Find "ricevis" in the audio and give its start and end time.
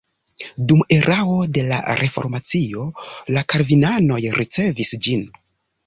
4.41-4.99